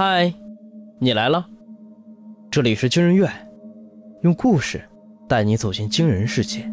[0.00, 0.32] 嗨，
[1.00, 1.44] 你来了。
[2.52, 3.28] 这里是惊人院，
[4.22, 4.80] 用故事
[5.26, 6.72] 带你走进惊人世界。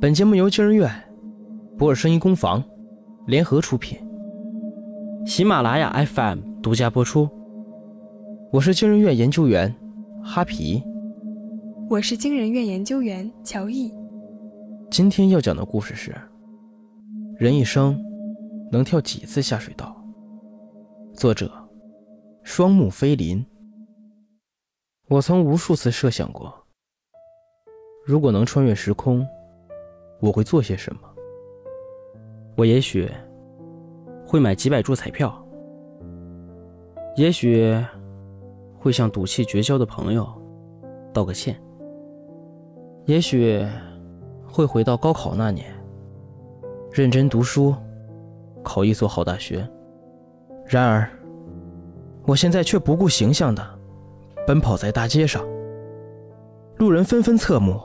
[0.00, 0.88] 本节目由惊人院、
[1.76, 2.62] 博尔声音工坊
[3.26, 3.98] 联合出品，
[5.26, 7.28] 喜马拉雅 FM 独家播出。
[8.52, 9.74] 我是惊人院研究员
[10.22, 10.80] 哈皮，
[11.88, 13.92] 我是惊人院研究员乔毅。
[14.92, 16.14] 今天要讲的故事是：
[17.36, 18.00] 人一生
[18.70, 20.00] 能跳几次下水道？
[21.14, 21.50] 作者：
[22.52, 23.46] 双目飞林。
[25.06, 26.52] 我曾无数次设想过，
[28.04, 29.24] 如果能穿越时空，
[30.18, 31.02] 我会做些什么？
[32.56, 33.08] 我也许
[34.26, 35.32] 会买几百注彩票，
[37.14, 37.72] 也许
[38.80, 40.28] 会向赌气绝交的朋友
[41.14, 41.56] 道个歉，
[43.06, 43.64] 也许……
[44.44, 45.72] 会回到高考那年，
[46.90, 47.72] 认真读书，
[48.64, 49.64] 考一所好大学。
[50.66, 51.08] 然而，
[52.24, 53.78] 我现在却不顾形象的
[54.46, 55.44] 奔跑在大街上，
[56.76, 57.80] 路人纷纷侧目，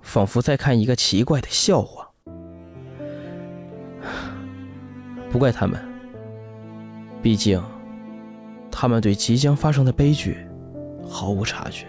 [0.00, 2.08] 仿佛在看一个奇怪的笑话。
[5.30, 5.80] 不怪他们，
[7.22, 7.62] 毕竟
[8.70, 10.36] 他们对即将发生的悲剧
[11.08, 11.86] 毫无察觉。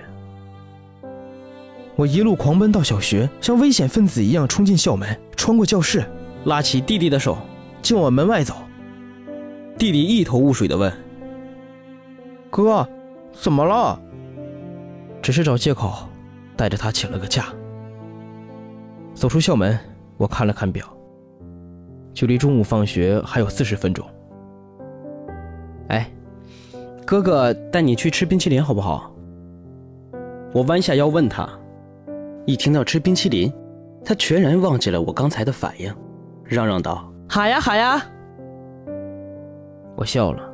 [1.96, 6.04] 我一路狂奔到小学，像危险分子一样冲进校门，穿过教室，
[6.46, 7.38] 拉起弟弟的手，
[7.82, 8.56] 就往门外走。
[9.78, 10.92] 弟弟一头雾水的问
[12.54, 12.88] ：“哥，
[13.32, 14.00] 怎么了？”
[15.24, 16.08] 只是找借口，
[16.56, 17.46] 带着他请了个假。
[19.16, 19.80] 走出校门，
[20.18, 20.86] 我看了看表，
[22.14, 24.06] 距离中午放学还有四十分钟。
[25.88, 26.08] 哎，
[27.08, 29.12] 哥哥带你去吃冰淇淋好不好？
[30.54, 31.50] 我弯下腰问他。
[32.46, 33.52] 一听到吃冰淇淋，
[34.06, 35.92] 他全然忘记了我刚才的反应，
[36.44, 38.00] 嚷嚷道：“好呀，好呀！”
[39.98, 40.53] 我笑了，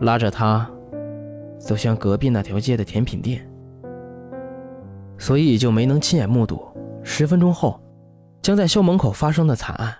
[0.00, 0.68] 拉着他
[1.58, 3.46] 走向隔壁那条街的甜品店，
[5.18, 6.66] 所以就没能亲眼目睹
[7.02, 7.78] 十分钟后
[8.40, 9.94] 将在校门口发生的惨案：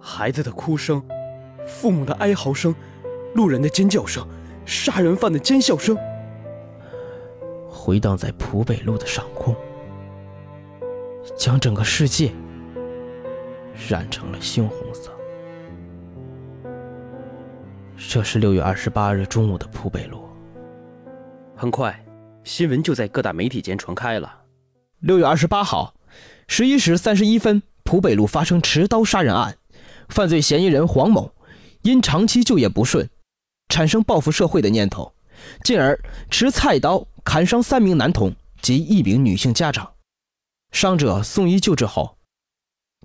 [0.00, 1.00] 孩子的哭声、
[1.64, 2.74] 父母的哀嚎声、
[3.36, 4.26] 路人的尖叫声、
[4.66, 5.96] 杀人犯的尖笑声。
[7.68, 9.54] 回荡在浦北路的上空，
[11.36, 12.32] 将整个世界
[13.88, 15.10] 染成了猩红色。
[18.14, 20.28] 这是六月二十八日中午的浦北路。
[21.56, 21.98] 很快，
[22.44, 24.30] 新闻就在各大媒体间传开了。
[25.00, 25.94] 六月二十八号，
[26.46, 29.56] 十一时三十一分，浦北路发生持刀杀人案，
[30.10, 31.32] 犯罪嫌疑人黄某
[31.80, 33.08] 因长期就业不顺，
[33.70, 35.14] 产生报复社会的念头，
[35.64, 35.98] 进而
[36.28, 37.06] 持菜刀。
[37.24, 39.90] 砍伤三名男童及一名女性家长，
[40.70, 42.18] 伤者送医救治后，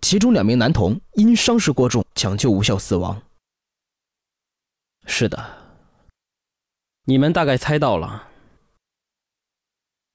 [0.01, 3.22] 其中两名男童因伤势过重，抢救无效死亡。
[5.09, 5.57] 是的，
[7.06, 8.29] 你们大概猜到了。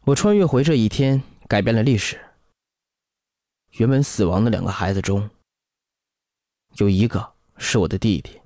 [0.05, 2.21] 我穿越回这一天，改变了历史。
[3.79, 5.29] 原本死亡的两个孩子中，
[6.75, 8.41] 有一个是我的弟弟。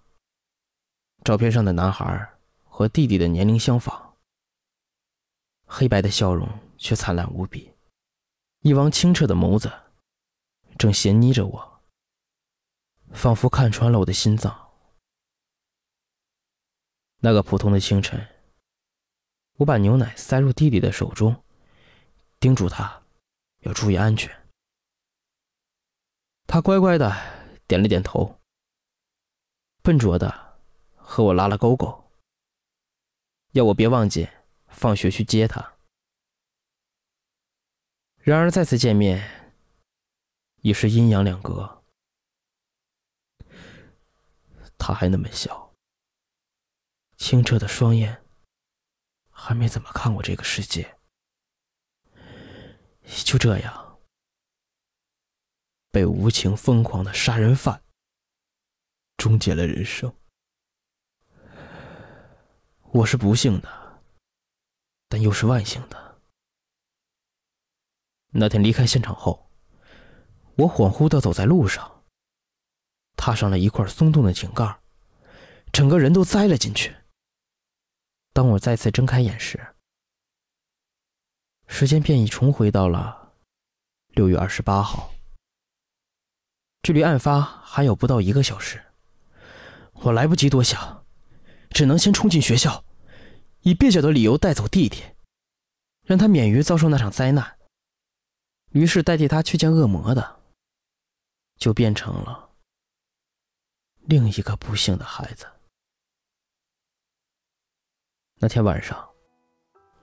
[1.24, 4.14] 照片上的男孩和弟弟的年龄相仿。
[5.66, 7.72] 黑白的笑容却灿烂无比，
[8.60, 9.70] 一汪清澈的眸子
[10.78, 11.80] 正斜睨着我，
[13.12, 14.65] 仿佛看穿了我的心脏。
[17.18, 18.28] 那个普通的清晨，
[19.56, 21.44] 我把牛奶塞入弟弟的手中，
[22.40, 23.02] 叮嘱他
[23.60, 24.30] 要注意安全。
[26.46, 27.12] 他乖乖的
[27.66, 28.40] 点了点头，
[29.82, 30.58] 笨拙的
[30.94, 32.10] 和我拉了勾勾，
[33.52, 34.28] 要我别忘记。
[34.68, 35.78] 放学去接他。
[38.18, 39.26] 然而再次见面，
[40.60, 41.82] 已是阴阳两隔。
[44.76, 45.65] 他还那么小，
[47.16, 48.24] 清澈的双眼，
[49.30, 50.98] 还没怎么看过这个世界，
[53.24, 53.98] 就这样
[55.90, 57.82] 被无情疯狂的杀人犯
[59.16, 60.14] 终结了人生。
[62.92, 63.86] 我是不幸的。
[65.08, 66.20] 但又是万幸的。
[68.32, 69.48] 那天离开现场后，
[70.56, 72.04] 我恍惚的走在路上，
[73.16, 74.80] 踏上了一块松动的井盖，
[75.72, 76.92] 整个人都栽了进去。
[78.36, 79.66] 当我再次睁开眼时，
[81.68, 83.32] 时间便已重回到了
[84.08, 85.10] 六月二十八号，
[86.82, 88.84] 距离案发还有不到一个小时。
[89.94, 91.06] 我来不及多想，
[91.70, 92.84] 只能先冲进学校。
[93.62, 95.02] 以蹩脚的理由带走弟弟，
[96.02, 97.56] 让他免于遭受那场灾难。
[98.72, 100.40] 于是代替他去见恶魔的，
[101.56, 102.50] 就变成了
[104.02, 105.46] 另一个不幸的孩子。
[108.38, 108.94] 那天晚上，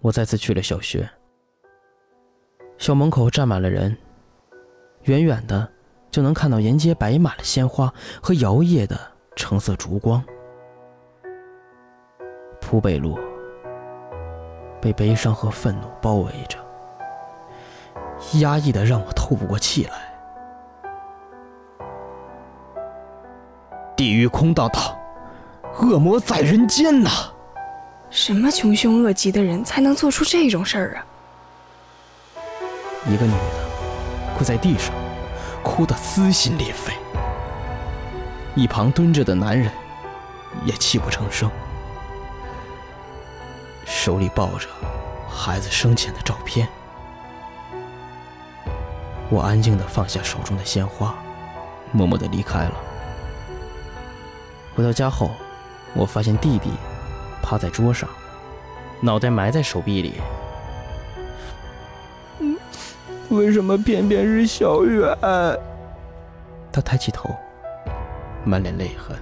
[0.02, 1.08] 我再次去了小学。
[2.80, 3.96] 校门口站满了人，
[5.04, 5.72] 远远的
[6.10, 7.94] 就能看到沿街摆满了鲜花
[8.24, 9.00] 和摇曳的
[9.36, 10.24] 橙色烛光。
[12.60, 13.20] 铺北路
[14.82, 16.58] 被悲伤和愤怒包围着，
[18.40, 20.12] 压抑的让我透不过气来。
[23.96, 24.98] 地狱空荡荡，
[25.80, 27.10] 恶魔在人间呐！
[28.14, 31.02] 什么穷凶恶极的人才能做出这种事儿啊？
[33.08, 34.94] 一个女的跪在地上，
[35.64, 36.94] 哭得撕心裂肺。
[38.54, 39.72] 一旁蹲着的男人
[40.64, 41.50] 也泣不成声，
[43.84, 44.68] 手里抱着
[45.28, 46.68] 孩子生前的照片。
[49.32, 51.16] 我安静地放下手中的鲜花，
[51.92, 52.74] 默默地离开了。
[54.76, 55.32] 回到家后，
[55.96, 56.70] 我发现弟弟
[57.54, 58.10] 趴在桌上，
[59.00, 60.14] 脑袋埋在手臂里。
[62.40, 62.58] 嗯，
[63.30, 65.16] 为什么偏偏是小远？
[66.72, 67.30] 他抬起头，
[68.44, 69.16] 满脸泪痕。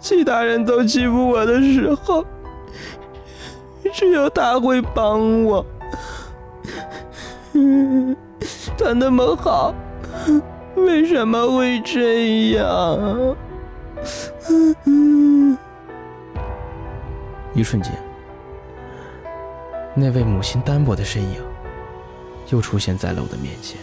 [0.00, 2.24] 其他人都欺负我的时候，
[3.94, 5.64] 只有他会帮我。
[8.76, 9.72] 他那么好，
[10.74, 13.36] 为什么会这样？
[17.54, 17.92] 一瞬间，
[19.94, 21.42] 那位母亲单薄的身影
[22.48, 23.78] 又出现在了我的面前，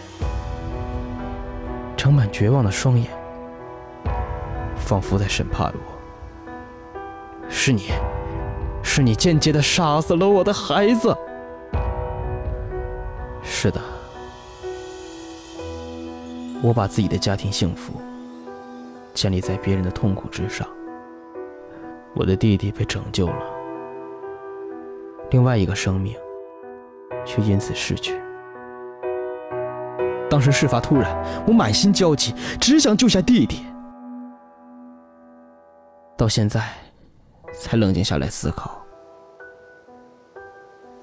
[1.96, 3.08] 盛满绝望的双眼，
[4.76, 7.48] 仿佛在审判我。
[7.48, 7.90] 是你，
[8.82, 11.16] 是你间接的杀死了我的孩子。
[13.42, 13.80] 是的，
[16.62, 17.92] 我把自己的家庭幸福。
[19.12, 20.66] 建立在别人的痛苦之上，
[22.14, 23.59] 我的弟弟被拯救了，
[25.30, 26.16] 另外一个生命
[27.24, 28.20] 却因此逝去。
[30.28, 31.16] 当时事发突然，
[31.46, 33.64] 我满心焦急，只想救下弟弟。
[36.16, 36.68] 到现在，
[37.52, 38.80] 才冷静下来思考，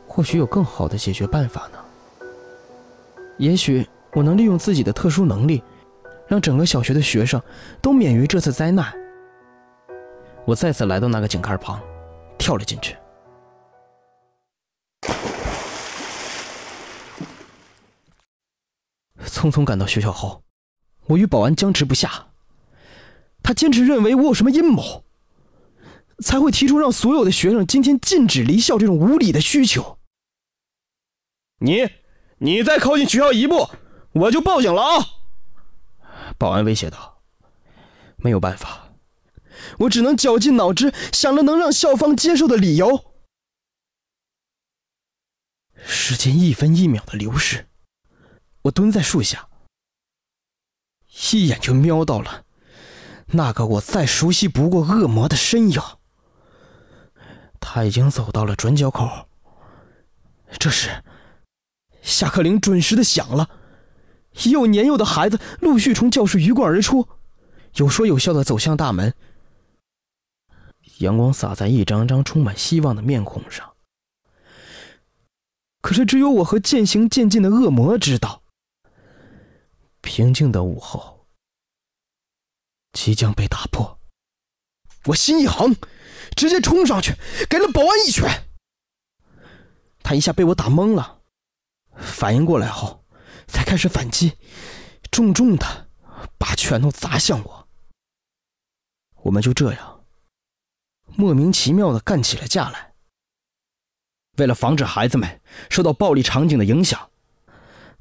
[0.08, 1.80] 或许有更好的解决办法呢？
[3.38, 5.64] 也许我能利用自己的特殊能力。
[6.30, 7.42] 让整个小学的学生
[7.82, 8.94] 都免于这次灾难。
[10.44, 11.80] 我再次来到那个井盖旁，
[12.38, 12.98] 跳了进去。
[19.28, 20.44] 匆匆赶到学校后，
[21.08, 22.28] 我与保安僵持不下。
[23.44, 25.06] 他坚持认为我有什么阴谋，
[26.20, 30.00] 才会提出让所有的学生今天禁止离校这种无理的需求。
[31.60, 31.90] 你，
[32.40, 33.70] 你再靠近学校一步，
[34.14, 35.06] 我就报警了啊！
[36.38, 37.22] 保安威胁道
[38.18, 38.94] ：“没有办法，
[39.80, 43.14] 我只能绞尽脑汁想着能让校方接受的理由。”
[45.88, 47.67] 时间一分一秒的流逝，
[48.68, 49.48] 我蹲在树下，
[51.32, 52.44] 一眼就瞄到了
[53.28, 55.82] 那个我再熟悉不过恶魔的身影。
[57.60, 59.30] 他已经走到了转角口。
[60.60, 61.04] 这时，
[62.02, 63.50] 下课铃准时的响了。
[64.44, 67.08] 已有年幼的孩子陆续从教室鱼贯而出，
[67.76, 69.14] 有说有笑的走向大门。
[71.00, 73.74] 阳光洒在一张张充满希望的面孔上。
[75.82, 78.44] 可是，只有我和渐行渐近的恶魔知道，
[80.08, 81.28] 平静的午后
[82.94, 84.00] 即将被打破。
[85.08, 85.76] 我心一横，
[86.34, 87.14] 直接冲上去
[87.50, 88.48] 给了保安一拳。
[90.02, 91.20] 他一下被我打懵了，
[91.98, 93.04] 反应过来后。
[93.48, 94.34] 才开始反击，
[95.10, 95.90] 重重的
[96.38, 97.68] 把拳头砸向我。
[99.24, 100.06] 我们就这样
[101.16, 102.94] 莫名其妙的干起了架来。
[104.38, 107.10] 为了防止孩子们受到暴力场景的影响，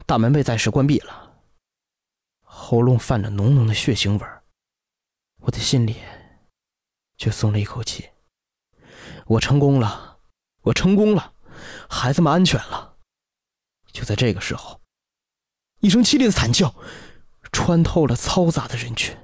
[0.05, 1.26] 大门被暂时关闭了。
[2.69, 4.43] 喉咙泛着浓浓的血腥味儿，
[5.37, 5.99] 我的心里
[7.17, 8.11] 却松了一口气。
[9.25, 10.19] 我成功了，
[10.63, 11.33] 我成功了，
[11.89, 12.97] 孩子们安全了。
[13.93, 14.81] 就在这个时候。
[15.79, 16.75] 一声凄厉的惨叫，
[17.53, 19.17] 穿透了嘈杂的人群。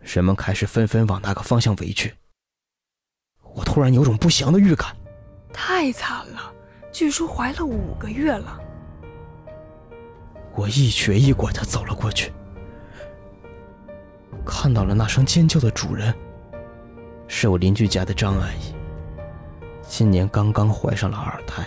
[0.00, 2.16] 人们开始纷纷往那个方向围去。
[3.54, 4.96] 我突然有种不祥的预感，
[5.52, 6.52] 太惨了！
[6.92, 8.65] 据说怀了五个月了。
[10.56, 12.32] 我一瘸一拐的走了过去，
[14.44, 16.14] 看到了那声尖叫的主人，
[17.28, 18.74] 是我邻居家的张阿姨。
[19.82, 21.64] 今年刚刚怀上了二胎，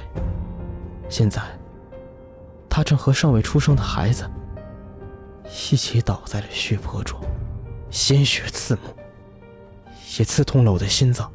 [1.08, 1.42] 现在。
[2.68, 4.30] 她正和尚未出生的孩子
[5.72, 7.20] 一起倒在了血泊中，
[7.90, 8.82] 鲜血刺目，
[10.18, 11.32] 也刺痛了我的心脏。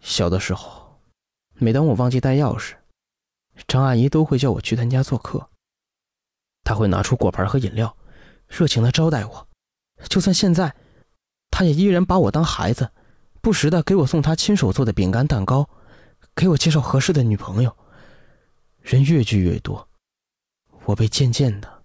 [0.00, 0.98] 小的时候，
[1.54, 2.74] 每当我忘记带钥匙，
[3.66, 5.50] 张阿姨都会叫我去她家做客。
[6.62, 7.96] 她会拿出果盘和饮料，
[8.48, 9.48] 热情地招待我。
[10.08, 10.74] 就算现在，
[11.50, 12.90] 她也依然把我当孩子，
[13.40, 15.68] 不时地给我送她亲手做的饼干、蛋糕，
[16.34, 17.76] 给我介绍合适的女朋友。
[18.80, 19.88] 人越聚越多，
[20.84, 21.84] 我被渐渐的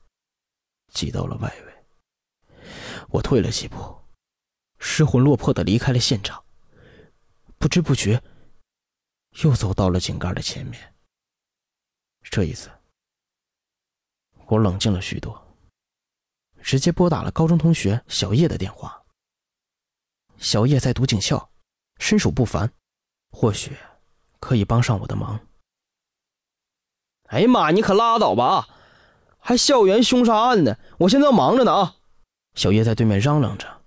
[0.92, 2.66] 挤到了外围。
[3.10, 3.98] 我退了几步，
[4.80, 6.44] 失魂落魄的离开了现场。
[7.58, 8.22] 不知不觉，
[9.44, 10.94] 又走到了井盖的前面。
[12.32, 12.70] 这一次，
[14.46, 15.58] 我冷静了许多，
[16.62, 19.04] 直接拨打了高中同学小叶的电话。
[20.38, 21.52] 小叶在读警校，
[21.98, 22.72] 身手不凡，
[23.32, 23.76] 或许
[24.40, 25.40] 可以帮上我的忙。
[27.30, 27.72] 哎呀妈！
[27.72, 28.70] 你可拉倒吧，
[29.40, 30.78] 还校园凶杀案呢！
[31.00, 31.98] 我现在忙着呢啊！
[32.54, 33.84] 小叶在对面嚷嚷着：“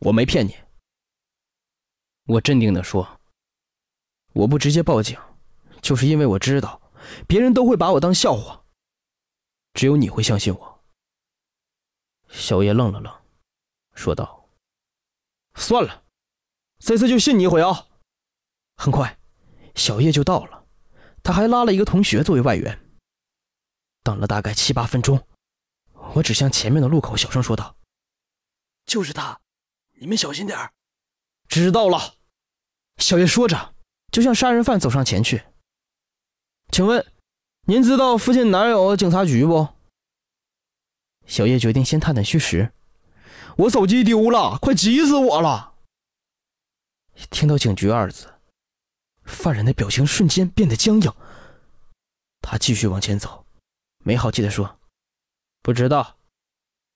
[0.00, 0.56] 我没骗你。”
[2.24, 3.20] 我镇定地说
[4.32, 5.18] ：“我不直接报警，
[5.80, 6.80] 就是因为我知道
[7.26, 8.64] 别人都会把我当笑话，
[9.74, 10.84] 只有你会相信我。”
[12.28, 13.12] 小叶愣了愣，
[13.94, 14.48] 说道
[15.54, 16.04] ：“算了，
[16.78, 17.86] 这次就信你一回啊！”
[18.76, 19.18] 很快，
[19.74, 20.66] 小叶就到了。
[21.22, 22.78] 他还拉了一个同学作为外援。
[24.02, 25.26] 等了大概七八分钟，
[26.14, 27.76] 我指向前面的路口，小声说道
[28.86, 29.40] ：“就是他，
[29.94, 30.72] 你们小心点儿。”
[31.48, 32.14] 知道了。
[32.98, 33.74] 小叶说着，
[34.12, 35.42] 就向杀人犯走上前去。
[36.70, 37.04] 请问，
[37.66, 39.68] 您知道附近哪有警察局不？
[41.26, 42.72] 小叶决定先探探虚实。
[43.56, 45.74] 我手机丢了，快急死我了！
[47.30, 48.34] 听到“警局”二字。
[49.24, 51.12] 犯人的表情瞬间变得僵硬。
[52.40, 53.44] 他继续往前走，
[54.04, 54.78] 没好气地说
[55.60, 56.16] ：“不知道，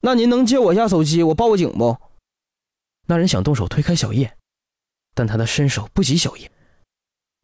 [0.02, 1.98] 那您能借我一下手机，我报个警不？”
[3.08, 4.38] 那人想动手推开小叶，
[5.14, 6.52] 但他的身手不及小叶，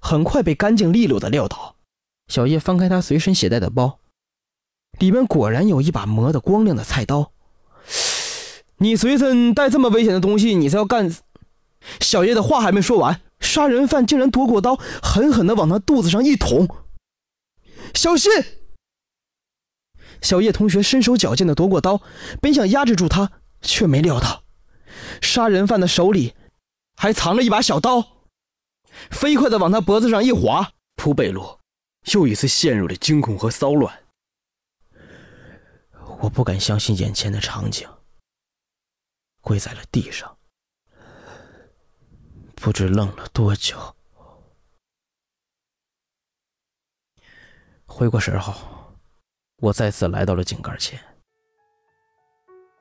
[0.01, 1.75] 很快被干净利落的撂倒。
[2.29, 3.99] 小叶翻开他随身携带的包，
[4.99, 7.33] 里面果然有一把磨得光亮的菜刀。
[8.77, 11.13] 你随身带这么危险的东西，你是要干？
[12.01, 13.23] 小叶的话还没说完。
[13.41, 16.69] 杀人犯竟然夺过刀，狠狠地往他肚子上一捅。
[17.95, 18.31] 小心！
[20.21, 22.03] 小叶同学身手矫健的夺过刀，
[22.41, 23.31] 本想压制住他，
[23.63, 24.43] 却没料到，
[25.23, 26.35] 杀人犯的手里
[26.97, 28.05] 还藏着一把小刀，
[29.11, 30.73] 飞快地往他脖子上一划。
[30.97, 31.59] 蒲北路
[32.15, 34.05] 又一次陷入了惊恐和骚乱。
[36.21, 37.89] 我不敢相信眼前的场景，
[39.41, 40.37] 跪在了地上。
[42.55, 43.95] 不知愣了多久，
[47.87, 48.97] 回过神后，
[49.59, 51.01] 我再次来到了井盖前。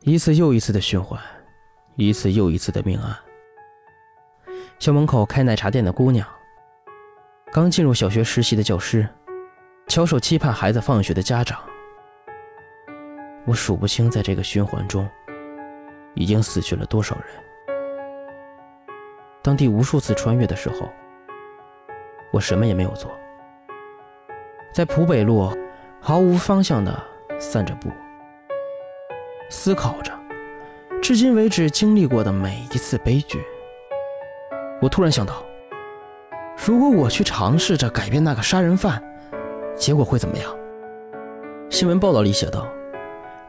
[0.02, 1.22] 一次又一次的循环，
[1.96, 3.16] 一次又一次的命案。
[4.80, 6.28] 校门口开奶茶店的姑娘，
[7.54, 9.08] 刚进入小学实习的教师，
[9.88, 11.60] 翘首期盼孩子放学的家长，
[13.46, 15.08] 我数不清在这个循环中，
[16.14, 17.26] 已经死去了多少人。
[19.42, 20.90] 当第无数次穿越的时候，
[22.32, 23.10] 我什么也没有做，
[24.74, 25.50] 在浦北路
[26.02, 27.02] 毫无方向的
[27.40, 27.90] 散着步，
[29.50, 30.12] 思考着
[31.02, 33.42] 至今为止经历过的每一次悲剧。
[34.82, 35.44] 我突然想到，
[36.66, 39.02] 如果我去尝试着改变那个杀人犯，
[39.76, 40.52] 结果会怎么样？
[41.70, 42.68] 新闻报道里写道，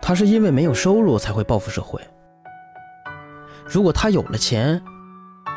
[0.01, 2.01] 他是因为没有收入才会报复社会。
[3.65, 4.81] 如果他有了钱，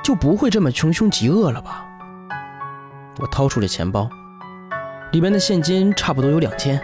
[0.02, 1.86] 就不会这么穷凶极恶了吧？
[3.20, 4.10] 我掏出了钱包，
[5.12, 6.82] 里面的现金差不多有两千。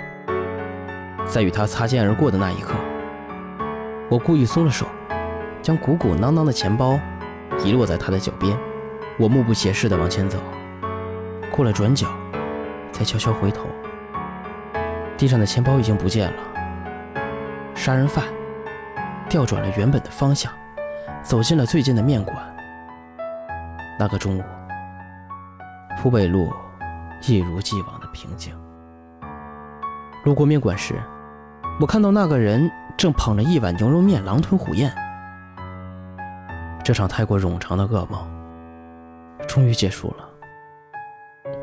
[1.25, 2.73] 在与他擦肩而过的那一刻，
[4.09, 4.85] 我故意松了手，
[5.61, 6.99] 将鼓鼓囊囊的钱包
[7.63, 8.55] 遗落在他的脚边。
[9.19, 10.37] 我目不斜视地往前走，
[11.51, 12.07] 过了转角，
[12.91, 13.67] 才悄悄回头，
[15.17, 16.43] 地上的钱包已经不见了。
[17.73, 18.25] 杀人犯
[19.29, 20.51] 调转了原本的方向，
[21.21, 22.35] 走进了最近的面馆。
[23.99, 24.43] 那个中午，
[25.97, 26.53] 浦北路
[27.27, 28.53] 一如既往的平静。
[30.23, 30.95] 路过面馆时，
[31.79, 34.93] 我看到那个人正捧着一碗牛肉面狼吞虎咽。
[36.83, 38.19] 这场太过冗长的噩梦
[39.47, 40.36] 终于结束了。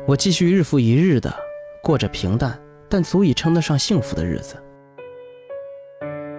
[0.07, 1.33] 我继续日复一日的
[1.81, 2.55] 过着平淡
[2.87, 4.55] 但足以称得上幸福的日子。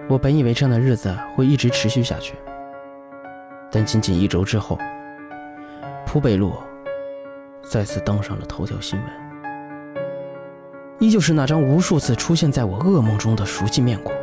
[0.07, 2.35] 我本以为这样的日子会一直持续下去，
[3.69, 4.79] 但仅仅一周之后。
[6.05, 6.53] 浦北路
[7.61, 9.09] 再次登上了头条新闻，
[10.99, 14.15] 依旧是那张无数次出现在我噩梦中的熟悉面孔。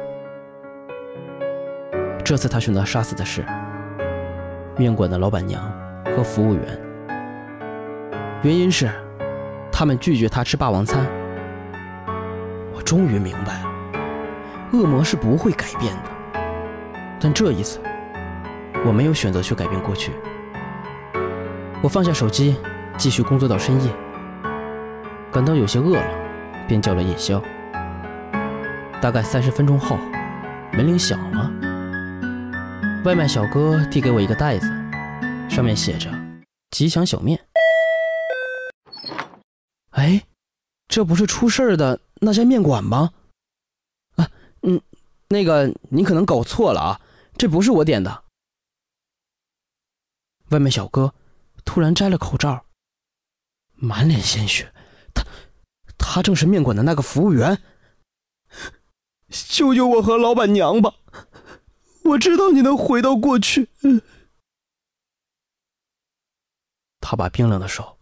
[2.25, 3.45] 这次他选择杀死的是
[4.79, 5.71] 面馆的老板娘
[6.17, 6.81] 和服务员。
[8.43, 8.91] 原因是
[9.77, 11.05] 他们拒绝他吃霸王餐。
[12.73, 13.69] 我终于明白了，
[14.73, 16.41] 恶魔是不会改变的。
[17.19, 17.81] 但这一次，
[18.87, 20.13] 我没有选择去改变过去。
[21.83, 22.57] 我放下手机，
[22.97, 23.91] 继续工作到深夜。
[25.33, 26.07] 感到有些饿了，
[26.69, 27.43] 便叫了夜宵。
[29.03, 29.99] 大概三十分钟后，
[30.73, 31.51] 门铃响了。
[33.05, 34.71] 外卖小哥递给我一个袋子，
[35.49, 36.09] 上面写着
[36.71, 37.41] “吉祥小面”。
[40.05, 40.27] 哎，
[40.87, 43.15] 这不是出事儿的那家面馆吗？
[44.17, 44.31] 啊，
[44.61, 44.79] 嗯，
[45.29, 47.01] 那个你可能搞错了啊，
[47.39, 48.25] 这不是我点的。
[50.51, 51.15] 外卖小哥
[51.65, 52.67] 突然摘了口罩，
[53.77, 54.75] 满脸鲜血。
[55.15, 55.25] 他，
[55.97, 57.63] 他正是面馆的那个服务员。
[59.31, 60.95] 救救我和老板娘吧！
[62.05, 63.71] 我知道你能回到过去。
[67.01, 67.99] 他把冰冷的手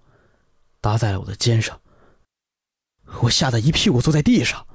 [0.81, 1.81] 搭在了我的肩上，
[3.21, 4.67] 我吓得一屁股坐在地上。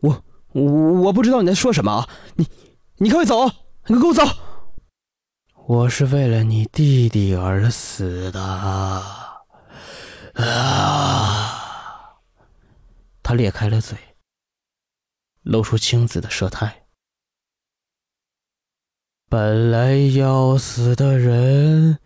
[0.00, 2.08] 我我我不知道你在说什么啊！
[2.36, 2.46] 你
[2.98, 3.48] 你快走！
[3.86, 4.22] 你给我走！
[5.66, 8.40] 我是为了你弟弟而死的。
[10.34, 11.54] 啊！
[13.22, 13.98] 他裂开了嘴，
[15.42, 16.84] 露出青紫的舌苔。
[19.28, 21.98] 本来要死的人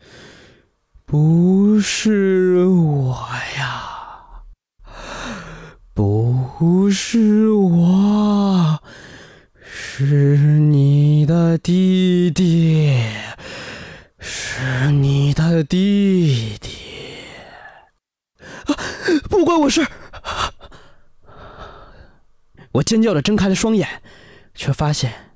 [1.05, 3.17] 不是我
[3.57, 3.92] 呀，
[6.63, 8.81] 不是我，
[9.61, 13.03] 是你的弟弟，
[14.21, 16.71] 是你的弟弟。
[19.29, 19.85] 不关我事！
[22.71, 24.01] 我尖叫着睁开了双眼，
[24.55, 25.33] 却发现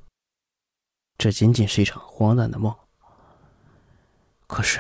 [1.18, 2.73] 这仅仅是一场荒诞的梦。
[4.47, 4.78] 可是，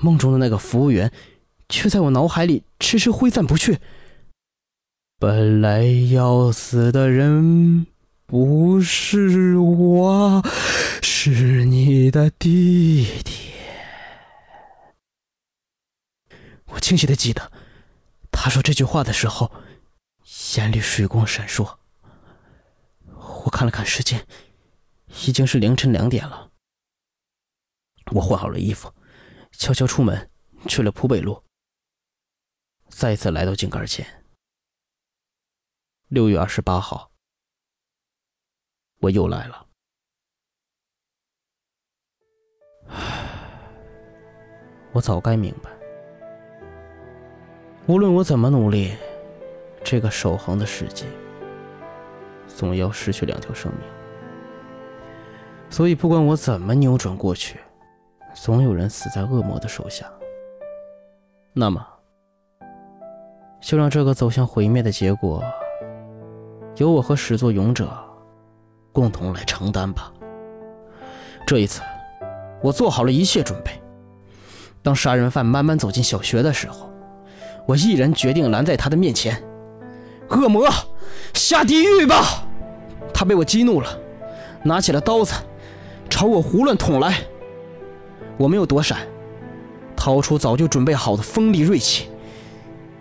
[0.00, 1.12] 梦中的那个服务员
[1.68, 3.78] 却在我脑海里迟迟挥散不去。
[5.18, 7.86] 本来要死的人
[8.26, 10.42] 不是我，
[11.02, 13.50] 是你的弟弟。
[16.66, 17.50] 我清晰的记得。
[18.30, 19.50] 他说这句话的时候，
[20.58, 21.78] 眼里水光闪烁。
[23.46, 24.26] 我看了看时间，
[25.24, 26.50] 已经是凌晨两点了。
[28.12, 28.92] 我换好了衣服，
[29.52, 30.28] 悄悄出门，
[30.68, 31.42] 去了浦北路。
[32.90, 34.25] 再一次来到井盖前。
[36.08, 37.10] 六月二十八号，
[39.00, 39.66] 我又来了。
[44.94, 45.70] 我早该明白。
[47.88, 48.94] 无论我怎么努力，
[49.82, 51.06] 这个守恒的世界
[52.46, 53.80] 总要失去两条生命。
[55.68, 57.58] 所以，不管我怎么扭转过去，
[58.32, 60.08] 总有人死在恶魔的手下。
[61.52, 61.84] 那么，
[63.60, 65.42] 就让这个走向毁灭的结果，
[66.76, 67.88] 由我和始作俑者
[68.92, 70.12] 共同来承担吧。
[71.46, 71.80] 这一次，
[72.62, 73.70] 我做好了一切准备。
[74.82, 76.90] 当杀人犯慢慢走进小学的时候。
[77.66, 79.42] 我毅然决定拦在他的面前，
[80.28, 80.68] 恶魔，
[81.34, 82.46] 下地狱吧！
[83.12, 83.98] 他被我激怒了，
[84.62, 85.34] 拿起了刀子，
[86.08, 87.18] 朝我胡乱捅来。
[88.36, 88.98] 我没有躲闪，
[89.96, 92.08] 掏出早就准备好的锋利锐器，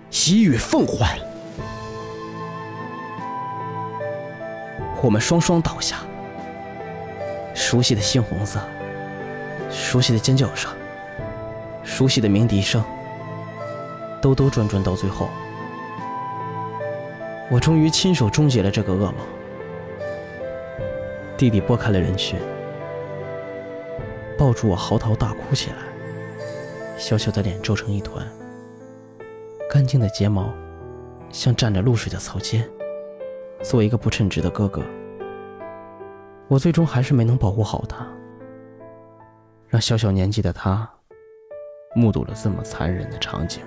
[0.10, 1.20] 一羽凤还。
[5.06, 5.98] 我们双双倒下，
[7.54, 8.60] 熟悉的猩红色，
[9.70, 10.72] 熟悉的尖叫声，
[11.84, 12.84] 熟悉的鸣笛声。
[14.20, 15.30] 兜兜转转到最后，
[17.52, 19.14] 我终于亲手终结了这个噩梦。
[21.38, 22.40] 弟弟拨开了人群，
[24.40, 25.76] 抱住我嚎啕大哭起来，
[26.98, 28.26] 小小的脸皱成一团，
[29.70, 30.52] 干净的睫毛
[31.30, 32.68] 像沾着露水的草尖。
[33.66, 34.84] 作为一个不称职的哥哥，
[36.48, 38.06] 我最终还是没能保护好他，
[39.68, 40.88] 让小小年纪的他
[41.96, 43.64] 目睹了这么残忍的场景。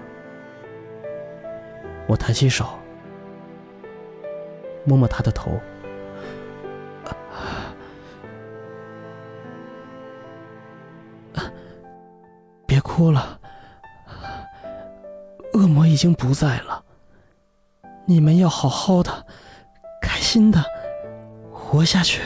[2.06, 2.64] 我抬起手，
[4.84, 5.50] 摸摸他的头，
[12.64, 13.40] 别哭了，
[15.54, 16.84] 恶魔已经不在了。
[18.06, 19.26] 你们要好好的，
[20.00, 20.62] 开心的
[21.52, 22.22] 活下去。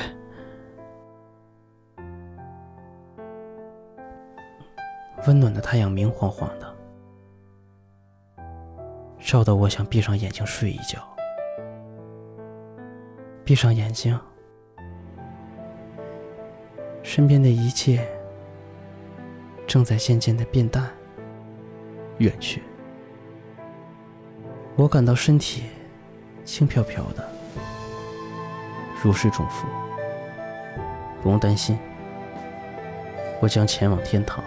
[5.26, 6.74] 温暖的太阳明晃晃的。
[9.18, 11.00] 照得我想闭上眼睛睡一觉。
[13.44, 14.18] 闭上眼睛，
[17.02, 18.06] 身边的一切
[19.66, 20.90] 正在渐渐的变淡，
[22.18, 22.62] 远去。
[24.76, 25.64] 我感到身体
[26.44, 27.28] 轻飘飘的，
[29.02, 29.66] 如释重负。
[31.20, 31.78] 不用担心，
[33.40, 34.42] 我将前往天堂，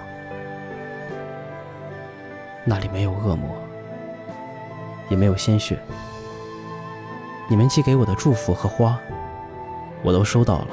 [2.66, 3.56] 那里没有恶魔，
[5.10, 5.78] 也没有鲜血。
[7.48, 9.00] 你们寄给我的祝福和花，
[10.04, 10.68] 我都收到了。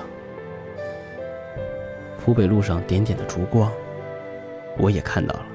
[2.25, 3.71] 湖北路上点点的烛光，
[4.79, 5.47] 我也看到了。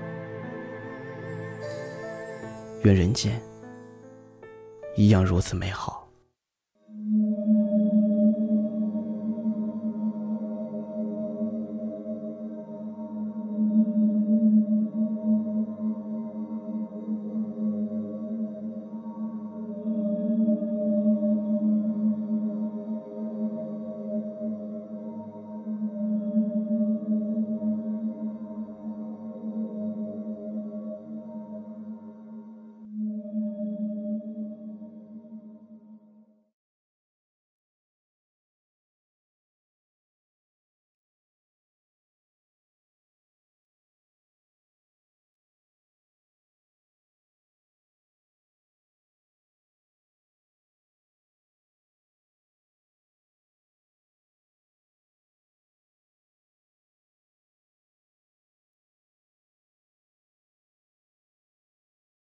[2.84, 3.42] 愿人间
[4.96, 6.07] 一样如此美好。